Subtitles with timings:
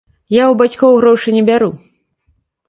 [0.35, 1.69] Я ў бацькоў грошы не бяру.